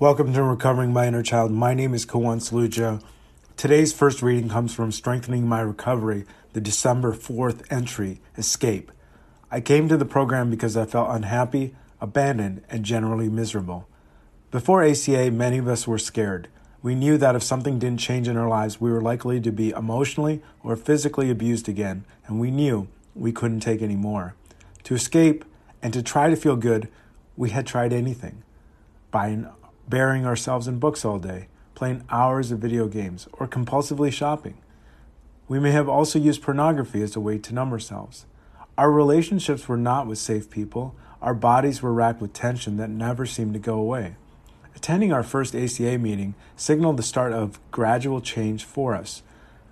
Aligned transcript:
Welcome 0.00 0.32
to 0.32 0.42
Recovering 0.42 0.92
My 0.92 1.06
Inner 1.06 1.22
Child. 1.22 1.52
My 1.52 1.72
name 1.72 1.94
is 1.94 2.04
Kawan 2.04 2.38
Saluja. 2.38 3.00
Today's 3.56 3.92
first 3.92 4.22
reading 4.22 4.48
comes 4.48 4.74
from 4.74 4.90
Strengthening 4.90 5.46
My 5.46 5.60
Recovery, 5.60 6.24
the 6.52 6.60
December 6.60 7.12
4th 7.12 7.62
entry, 7.70 8.20
Escape. 8.36 8.90
I 9.52 9.60
came 9.60 9.88
to 9.88 9.96
the 9.96 10.04
program 10.04 10.50
because 10.50 10.76
I 10.76 10.84
felt 10.84 11.14
unhappy, 11.14 11.76
abandoned, 12.00 12.64
and 12.68 12.84
generally 12.84 13.28
miserable. 13.28 13.86
Before 14.50 14.82
ACA, 14.82 15.30
many 15.30 15.58
of 15.58 15.68
us 15.68 15.86
were 15.86 15.98
scared. 15.98 16.48
We 16.82 16.96
knew 16.96 17.16
that 17.18 17.36
if 17.36 17.44
something 17.44 17.78
didn't 17.78 18.00
change 18.00 18.26
in 18.26 18.36
our 18.36 18.48
lives, 18.48 18.80
we 18.80 18.90
were 18.90 19.00
likely 19.00 19.40
to 19.42 19.52
be 19.52 19.70
emotionally 19.70 20.42
or 20.64 20.74
physically 20.74 21.30
abused 21.30 21.68
again, 21.68 22.04
and 22.26 22.40
we 22.40 22.50
knew 22.50 22.88
we 23.14 23.30
couldn't 23.30 23.60
take 23.60 23.80
any 23.80 23.96
more. 23.96 24.34
To 24.82 24.94
escape 24.96 25.44
and 25.80 25.94
to 25.94 26.02
try 26.02 26.30
to 26.30 26.36
feel 26.36 26.56
good, 26.56 26.88
we 27.36 27.50
had 27.50 27.64
tried 27.64 27.92
anything. 27.92 28.42
Buying 29.12 29.46
burying 29.88 30.26
ourselves 30.26 30.68
in 30.68 30.78
books 30.78 31.04
all 31.04 31.18
day, 31.18 31.48
playing 31.74 32.04
hours 32.10 32.50
of 32.50 32.58
video 32.58 32.88
games, 32.88 33.28
or 33.32 33.46
compulsively 33.46 34.12
shopping. 34.12 34.56
We 35.48 35.60
may 35.60 35.72
have 35.72 35.88
also 35.88 36.18
used 36.18 36.42
pornography 36.42 37.02
as 37.02 37.16
a 37.16 37.20
way 37.20 37.38
to 37.38 37.54
numb 37.54 37.72
ourselves. 37.72 38.26
Our 38.78 38.90
relationships 38.90 39.68
were 39.68 39.76
not 39.76 40.06
with 40.06 40.18
safe 40.18 40.50
people. 40.50 40.94
Our 41.20 41.34
bodies 41.34 41.82
were 41.82 41.92
racked 41.92 42.20
with 42.20 42.32
tension 42.32 42.76
that 42.78 42.90
never 42.90 43.26
seemed 43.26 43.54
to 43.54 43.60
go 43.60 43.74
away. 43.74 44.16
Attending 44.74 45.12
our 45.12 45.22
first 45.22 45.54
ACA 45.54 45.98
meeting 45.98 46.34
signaled 46.56 46.96
the 46.96 47.02
start 47.02 47.32
of 47.32 47.60
gradual 47.70 48.20
change 48.20 48.64
for 48.64 48.94
us. 48.94 49.22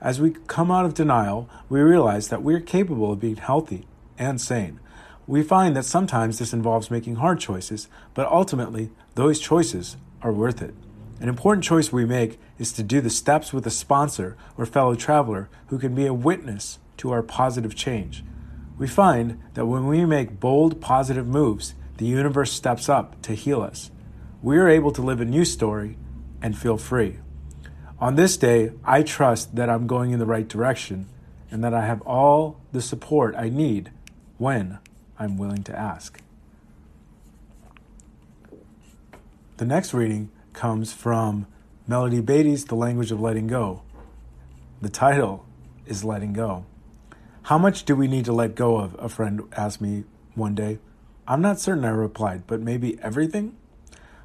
As 0.01 0.21
we 0.21 0.37
come 0.47 0.71
out 0.71 0.85
of 0.85 0.95
denial, 0.95 1.49
we 1.69 1.81
realize 1.81 2.29
that 2.29 2.43
we 2.43 2.55
are 2.55 2.61
capable 2.61 3.13
of 3.13 3.21
being 3.21 3.37
healthy 3.37 3.87
and 4.19 4.41
sane. 4.41 4.79
We 5.27 5.43
find 5.43 5.77
that 5.77 5.85
sometimes 5.85 6.39
this 6.39 6.53
involves 6.53 6.91
making 6.91 7.17
hard 7.17 7.41
choices, 7.41 7.89
but 8.15 8.27
ultimately, 8.27 8.91
those 9.15 9.39
choices 9.39 9.97
are 10.23 10.33
worth 10.33 10.63
it. 10.63 10.75
An 11.21 11.29
important 11.29 11.65
choice 11.65 11.93
we 11.93 12.05
make 12.05 12.41
is 12.59 12.73
to 12.73 12.83
do 12.83 13.01
the 13.01 13.11
steps 13.11 13.53
with 13.53 13.67
a 13.67 13.71
sponsor 13.71 14.37
or 14.57 14.67
fellow 14.67 14.95
traveler 14.95 15.49
who 15.69 15.79
can 15.79 15.95
be 15.95 16.07
a 16.07 16.15
witness 16.15 16.79
to 16.97 17.11
our 17.13 17.23
positive 17.23 17.75
change. 17.75 18.25
We 18.79 18.89
find 18.89 19.41
that 19.55 19.67
when 19.67 19.87
we 19.87 20.05
make 20.05 20.41
bold, 20.41 20.81
positive 20.81 21.27
moves, 21.27 21.75
the 21.99 22.07
universe 22.07 22.53
steps 22.53 22.89
up 22.89 23.21
to 23.23 23.35
heal 23.35 23.61
us. 23.61 23.91
We 24.43 24.59
are 24.59 24.69
able 24.69 24.91
to 24.93 25.03
live 25.03 25.21
a 25.21 25.25
new 25.25 25.45
story 25.45 25.97
and 26.41 26.59
feel 26.59 26.77
free. 26.77 27.19
On 28.01 28.17
this 28.17 28.37
day, 28.37 28.73
I 28.85 29.05
trust 29.05 29.55
that 29.55 29.71
I'm 29.71 29.87
going 29.87 30.11
in 30.11 30.19
the 30.19 30.27
right 30.27 30.49
direction 30.49 31.07
and 31.51 31.63
that 31.63 31.75
I 31.75 31.87
have 31.87 32.03
all 32.03 32.61
the 32.73 32.83
support 32.83 33.37
I 33.37 33.49
need 33.49 33.93
when 34.39 34.81
I'm 35.19 35.37
willing 35.37 35.63
to 35.65 35.79
ask. 35.79 36.21
The 39.63 39.69
next 39.69 39.95
reading 39.95 40.29
comes 40.55 40.93
from 40.93 41.47
Melody 41.87 42.21
Beattie's 42.21 42.65
The 42.65 42.75
Language 42.75 43.13
of 43.13 43.21
Letting 43.21 43.47
Go. 43.47 43.83
The 44.81 44.89
title 44.89 45.47
is 45.87 46.03
Letting 46.03 46.33
Go. 46.33 46.67
How 47.43 47.59
much 47.59 47.85
do 47.85 47.95
we 47.95 48.09
need 48.09 48.25
to 48.25 48.33
let 48.33 48.57
go 48.57 48.79
of? 48.79 48.97
A 48.99 49.09
friend 49.09 49.43
asked 49.57 49.81
me 49.81 50.03
one 50.35 50.57
day. 50.57 50.81
I'm 51.29 51.41
not 51.41 51.61
certain, 51.61 51.85
I 51.85 51.91
replied, 51.91 52.43
but 52.49 52.61
maybe 52.61 52.99
everything? 53.03 53.57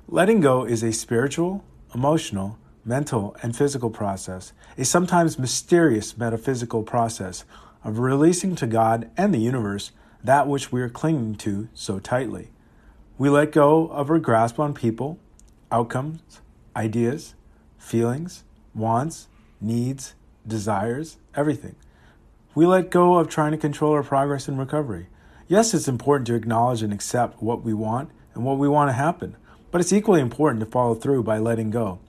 Letting 0.07 0.41
go 0.41 0.63
is 0.65 0.81
a 0.81 0.91
spiritual, 0.91 1.63
emotional, 1.93 2.57
mental, 2.83 3.35
and 3.43 3.55
physical 3.55 3.91
process, 3.91 4.53
a 4.75 4.85
sometimes 4.85 5.37
mysterious 5.37 6.17
metaphysical 6.17 6.81
process 6.81 7.45
of 7.83 7.99
releasing 7.99 8.55
to 8.55 8.65
God 8.65 9.11
and 9.15 9.31
the 9.31 9.37
universe 9.37 9.91
that 10.23 10.47
which 10.47 10.71
we 10.71 10.81
are 10.81 10.89
clinging 10.89 11.35
to 11.35 11.69
so 11.75 11.99
tightly. 11.99 12.49
We 13.19 13.29
let 13.29 13.51
go 13.51 13.87
of 13.89 14.09
our 14.09 14.17
grasp 14.17 14.59
on 14.59 14.73
people, 14.73 15.19
outcomes, 15.71 16.41
ideas, 16.75 17.35
feelings, 17.77 18.43
wants, 18.73 19.27
needs, 19.59 20.13
desires, 20.45 21.17
everything. 21.35 21.75
We 22.55 22.65
let 22.65 22.89
go 22.89 23.17
of 23.17 23.27
trying 23.27 23.51
to 23.51 23.57
control 23.57 23.93
our 23.93 24.03
progress 24.03 24.47
and 24.47 24.57
recovery. 24.57 25.07
Yes, 25.47 25.73
it's 25.73 25.87
important 25.87 26.27
to 26.27 26.35
acknowledge 26.35 26.81
and 26.81 26.91
accept 26.91 27.41
what 27.41 27.63
we 27.63 27.73
want 27.73 28.09
and 28.33 28.43
what 28.43 28.57
we 28.57 28.67
want 28.67 28.89
to 28.89 28.93
happen, 28.93 29.35
but 29.71 29.81
it's 29.81 29.93
equally 29.93 30.21
important 30.21 30.59
to 30.59 30.69
follow 30.69 30.95
through 30.95 31.23
by 31.23 31.37
letting 31.37 31.69
go. 31.69 31.99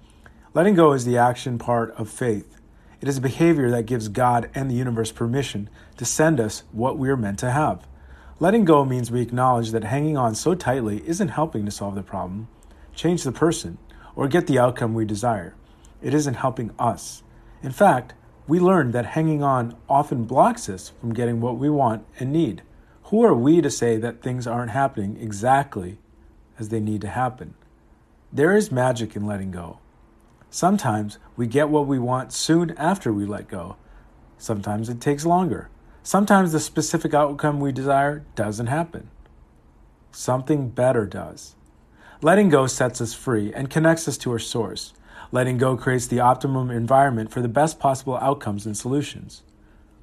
Letting 0.55 0.75
go 0.75 0.93
is 0.93 1.05
the 1.05 1.19
action 1.19 1.59
part 1.59 1.91
of 1.93 2.09
faith. 2.09 2.57
It 3.01 3.09
is 3.09 3.19
a 3.19 3.23
behavior 3.23 3.71
that 3.71 3.87
gives 3.87 4.09
God 4.09 4.51
and 4.55 4.69
the 4.69 4.75
universe 4.75 5.13
permission 5.13 5.71
to 5.99 6.05
send 6.05 6.41
us 6.41 6.65
what 6.73 6.99
we 6.99 7.09
are 7.11 7.17
meant 7.17 7.39
to 7.41 7.51
have. 7.51 7.87
Letting 8.41 8.65
go 8.65 8.85
means 8.85 9.11
we 9.11 9.21
acknowledge 9.21 9.71
that 9.71 9.85
hanging 9.85 10.17
on 10.17 10.35
so 10.35 10.55
tightly 10.55 11.07
isn't 11.07 11.29
helping 11.29 11.65
to 11.65 11.71
solve 11.71 11.95
the 11.95 12.03
problem, 12.03 12.49
change 12.99 13.23
the 13.23 13.33
person, 13.33 13.79
or 14.17 14.27
get 14.27 14.49
the 14.49 14.59
outcome 14.59 14.93
we 14.93 15.05
desire. 15.05 15.55
It 16.03 16.13
isn't 16.13 16.35
helping 16.35 16.73
us. 16.79 17.23
In 17.63 17.71
fact, 17.71 18.15
we 18.49 18.59
learned 18.59 18.93
that 18.93 19.07
hanging 19.07 19.43
on 19.43 19.77
often 19.89 20.25
blocks 20.25 20.69
us 20.69 20.89
from 21.01 21.15
getting 21.15 21.41
what 21.41 21.59
we 21.59 21.71
want 21.71 22.05
and 22.19 22.33
need. 22.33 22.63
Who 23.05 23.25
are 23.25 23.35
we 23.35 23.61
to 23.61 23.71
say 23.71 23.99
that 23.99 24.21
things 24.21 24.47
aren't 24.49 24.73
happening 24.73 25.17
exactly 25.21 25.99
as 26.59 26.71
they 26.71 26.81
need 26.81 27.01
to 27.03 27.09
happen? 27.09 27.55
There 28.33 28.57
is 28.57 28.73
magic 28.73 29.15
in 29.15 29.27
letting 29.27 29.53
go. 29.53 29.79
Sometimes 30.51 31.19
we 31.37 31.47
get 31.47 31.69
what 31.69 31.87
we 31.87 31.99
want 31.99 32.33
soon 32.33 32.73
after 32.77 33.13
we 33.13 33.27
let 33.27 33.49
go. 33.49 33.77
Sometimes 34.39 34.89
it 34.89 35.01
takes 35.01 35.25
longer. 35.25 35.69
Sometimes 36.03 36.51
the 36.51 36.61
specific 36.61 37.15
outcome 37.15 37.61
we 37.61 37.71
desire 37.71 38.25
doesn't 38.35 38.67
happen. 38.67 39.11
Something 40.11 40.71
better 40.71 41.07
does. 41.07 41.55
Letting 42.21 42.49
go 42.49 42.67
sets 42.67 43.01
us 43.01 43.15
free 43.15 43.55
and 43.55 43.71
connects 43.71 44.09
us 44.09 44.19
to 44.19 44.33
our 44.33 44.41
source. 44.41 44.93
Letting 45.31 45.57
go 45.57 45.77
creates 45.77 46.09
the 46.09 46.19
optimum 46.19 46.69
environment 46.69 47.31
for 47.31 47.41
the 47.41 47.47
best 47.47 47.79
possible 47.79 48.17
outcomes 48.17 48.67
and 48.67 48.77
solutions. 48.77 49.45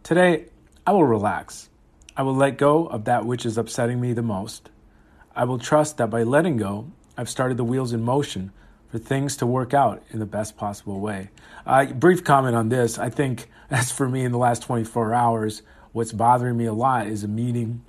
Today, 0.01 0.45
I 0.87 0.93
will 0.93 1.03
relax. 1.03 1.69
I 2.15 2.21
will 2.23 2.33
let 2.33 2.57
go 2.57 2.85
of 2.85 3.03
that 3.03 3.25
which 3.25 3.45
is 3.45 3.57
upsetting 3.57 3.99
me 3.99 4.13
the 4.13 4.21
most. 4.21 4.69
I 5.35 5.43
will 5.43 5.59
trust 5.59 5.97
that 5.97 6.09
by 6.09 6.23
letting 6.23 6.55
go, 6.55 6.89
I've 7.17 7.29
started 7.29 7.57
the 7.57 7.65
wheels 7.65 7.91
in 7.91 8.01
motion 8.01 8.53
for 8.87 8.97
things 8.97 9.35
to 9.37 9.45
work 9.45 9.73
out 9.73 10.01
in 10.11 10.19
the 10.19 10.25
best 10.25 10.55
possible 10.55 11.01
way. 11.01 11.31
Uh, 11.65 11.87
brief 11.87 12.23
comment 12.23 12.55
on 12.55 12.69
this. 12.69 12.97
I 12.97 13.09
think, 13.09 13.49
as 13.69 13.91
for 13.91 14.07
me 14.07 14.23
in 14.23 14.31
the 14.31 14.37
last 14.37 14.63
24 14.63 15.13
hours, 15.13 15.63
what's 15.91 16.13
bothering 16.13 16.55
me 16.55 16.63
a 16.63 16.73
lot 16.73 17.07
is 17.07 17.25
a 17.25 17.27
meeting 17.27 17.83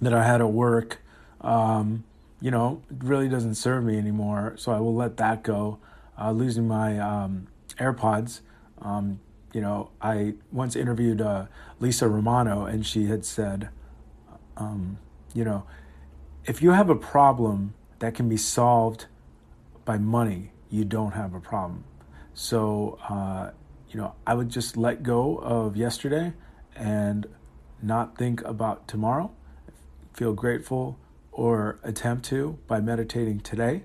that 0.00 0.14
I 0.14 0.22
had 0.22 0.40
at 0.40 0.52
work. 0.52 0.98
Um, 1.40 2.04
you 2.40 2.50
know, 2.50 2.82
really 2.90 3.28
doesn't 3.28 3.56
serve 3.56 3.84
me 3.84 3.98
anymore, 3.98 4.54
so 4.56 4.72
I 4.72 4.80
will 4.80 4.94
let 4.94 5.16
that 5.16 5.42
go. 5.42 5.78
Uh, 6.20 6.32
losing 6.32 6.66
my 6.66 6.98
um, 6.98 7.46
AirPods. 7.78 8.40
Um, 8.82 9.20
you 9.52 9.60
know, 9.60 9.90
I 10.00 10.34
once 10.52 10.76
interviewed 10.76 11.20
uh, 11.20 11.46
Lisa 11.80 12.08
Romano, 12.08 12.66
and 12.66 12.84
she 12.84 13.06
had 13.06 13.24
said, 13.24 13.70
um, 14.56 14.98
you 15.34 15.44
know, 15.44 15.64
if 16.44 16.62
you 16.62 16.72
have 16.72 16.90
a 16.90 16.96
problem 16.96 17.74
that 18.00 18.14
can 18.14 18.28
be 18.28 18.36
solved 18.36 19.06
by 19.84 19.98
money, 19.98 20.50
you 20.70 20.84
don't 20.84 21.12
have 21.12 21.34
a 21.34 21.40
problem. 21.40 21.84
So, 22.34 22.98
uh, 23.08 23.50
you 23.90 23.98
know, 23.98 24.14
I 24.26 24.34
would 24.34 24.48
just 24.48 24.76
let 24.76 25.02
go 25.02 25.36
of 25.38 25.76
yesterday 25.76 26.34
and 26.76 27.26
not 27.82 28.18
think 28.18 28.42
about 28.42 28.86
tomorrow, 28.86 29.30
feel 30.12 30.32
grateful 30.34 30.98
or 31.38 31.78
attempt 31.84 32.24
to 32.24 32.58
by 32.66 32.80
meditating 32.80 33.38
today, 33.38 33.84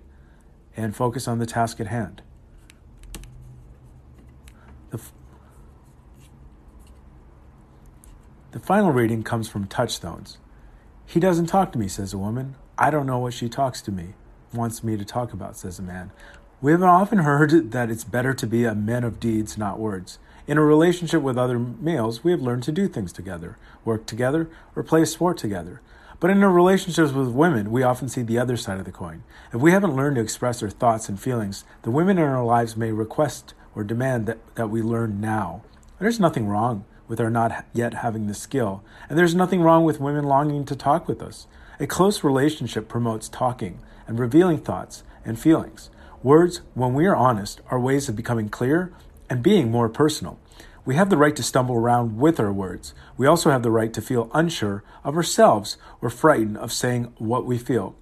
and 0.75 0.95
focus 0.95 1.27
on 1.27 1.37
the 1.37 1.45
task 1.45 1.79
at 1.79 1.85
hand. 1.85 2.19
The, 4.89 4.97
f- 4.97 5.13
the 8.49 8.59
final 8.59 8.89
reading 8.89 9.21
comes 9.21 9.47
from 9.47 9.67
Touchstones. 9.67 10.39
He 11.05 11.19
doesn't 11.19 11.45
talk 11.45 11.71
to 11.73 11.77
me, 11.77 11.87
says 11.87 12.11
a 12.11 12.17
woman. 12.17 12.55
I 12.75 12.89
don't 12.89 13.05
know 13.05 13.19
what 13.19 13.35
she 13.35 13.47
talks 13.49 13.83
to 13.83 13.91
me, 13.91 14.15
wants 14.51 14.83
me 14.83 14.97
to 14.97 15.05
talk 15.05 15.31
about, 15.31 15.55
says 15.55 15.77
a 15.77 15.83
man. 15.83 16.09
We 16.59 16.71
have 16.71 16.81
often 16.81 17.19
heard 17.19 17.69
that 17.71 17.91
it's 17.91 18.03
better 18.03 18.33
to 18.33 18.47
be 18.47 18.65
a 18.65 18.73
man 18.73 19.03
of 19.03 19.19
deeds, 19.19 19.59
not 19.59 19.77
words. 19.77 20.17
In 20.47 20.57
a 20.57 20.63
relationship 20.63 21.21
with 21.21 21.37
other 21.37 21.59
males, 21.59 22.23
we 22.23 22.31
have 22.31 22.41
learned 22.41 22.63
to 22.63 22.71
do 22.71 22.87
things 22.87 23.13
together, 23.13 23.59
work 23.85 24.07
together, 24.07 24.49
or 24.75 24.81
play 24.81 25.03
a 25.03 25.05
sport 25.05 25.37
together. 25.37 25.81
But 26.19 26.29
in 26.29 26.43
our 26.43 26.51
relationships 26.51 27.11
with 27.11 27.29
women, 27.29 27.71
we 27.71 27.83
often 27.83 28.09
see 28.09 28.21
the 28.21 28.39
other 28.39 28.57
side 28.57 28.79
of 28.79 28.85
the 28.85 28.91
coin. 28.91 29.23
If 29.53 29.61
we 29.61 29.71
haven't 29.71 29.95
learned 29.95 30.15
to 30.15 30.21
express 30.21 30.63
our 30.63 30.69
thoughts 30.69 31.09
and 31.09 31.19
feelings, 31.19 31.65
the 31.81 31.91
women 31.91 32.17
in 32.17 32.23
our 32.23 32.43
lives 32.43 32.77
may 32.77 32.91
request 32.91 33.53
or 33.75 33.83
demand 33.83 34.25
that, 34.27 34.55
that 34.55 34.69
we 34.69 34.81
learn 34.81 35.19
now. 35.19 35.63
There's 35.99 36.19
nothing 36.19 36.47
wrong 36.47 36.85
with 37.07 37.19
our 37.19 37.29
not 37.29 37.65
yet 37.73 37.95
having 37.95 38.27
the 38.27 38.33
skill, 38.33 38.83
and 39.09 39.17
there's 39.17 39.35
nothing 39.35 39.61
wrong 39.61 39.83
with 39.83 39.99
women 39.99 40.23
longing 40.25 40.65
to 40.65 40.75
talk 40.75 41.07
with 41.07 41.21
us. 41.21 41.47
A 41.79 41.87
close 41.87 42.23
relationship 42.23 42.87
promotes 42.87 43.27
talking 43.27 43.79
and 44.07 44.19
revealing 44.19 44.59
thoughts 44.59 45.03
and 45.25 45.39
feelings. 45.39 45.89
Words, 46.21 46.61
when 46.73 46.93
we 46.93 47.05
are 47.05 47.15
honest, 47.15 47.61
are 47.69 47.79
ways 47.79 48.07
of 48.07 48.15
becoming 48.15 48.49
clear 48.49 48.93
and 49.29 49.43
being 49.43 49.69
more 49.69 49.89
personal. 49.89 50.39
We 50.85 50.95
have 50.95 51.09
the 51.09 51.17
right 51.17 51.35
to 51.35 51.43
stumble 51.43 51.75
around 51.75 52.17
with 52.17 52.39
our 52.39 52.51
words. 52.51 52.93
We 53.17 53.25
also 53.25 53.51
have 53.51 53.63
the 53.63 53.71
right 53.71 53.93
to 53.93 54.01
feel 54.01 54.29
unsure 54.33 54.83
of 55.03 55.15
ourselves 55.15 55.77
or 56.01 56.09
frightened 56.09 56.57
of 56.57 56.73
saying 56.73 57.13
what 57.17 57.45
we 57.45 57.57
feel. 57.57 57.95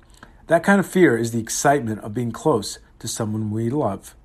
That 0.47 0.63
kind 0.63 0.79
of 0.79 0.87
fear 0.87 1.15
is 1.15 1.31
the 1.31 1.39
excitement 1.39 2.01
of 2.01 2.13
being 2.13 2.31
close 2.31 2.79
to 2.99 3.07
someone 3.07 3.51
we 3.51 3.69
love. 3.69 4.15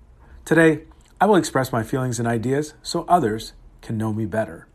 Today, 0.45 0.83
I 1.21 1.27
will 1.27 1.37
express 1.37 1.73
my 1.73 1.83
feelings 1.83 2.19
and 2.19 2.27
ideas 2.27 2.75
so 2.83 3.05
others 3.09 3.53
can 3.83 3.99
know 3.99 4.13
me 4.13 4.27
better. 4.27 4.67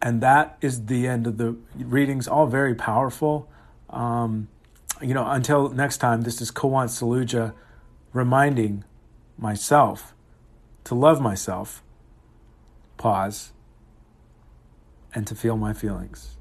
And 0.00 0.20
that 0.20 0.56
is 0.60 0.86
the 0.86 1.06
end 1.08 1.26
of 1.26 1.38
the 1.38 1.56
readings, 1.76 2.28
all 2.28 2.46
very 2.46 2.74
powerful. 2.74 3.48
Um, 3.90 4.48
you 5.02 5.14
know, 5.14 5.28
until 5.28 5.70
next 5.70 5.98
time, 5.98 6.22
this 6.22 6.40
is 6.40 6.50
Kawant 6.50 6.88
Saluja 6.88 7.52
reminding 8.12 8.84
myself 9.36 10.14
to 10.84 10.94
love 10.94 11.20
myself, 11.20 11.82
pause, 12.98 13.52
and 15.14 15.26
to 15.26 15.34
feel 15.34 15.56
my 15.56 15.72
feelings. 15.72 16.37